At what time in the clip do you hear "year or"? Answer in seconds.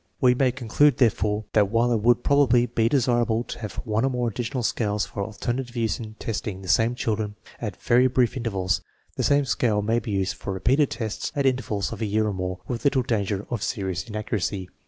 12.07-12.33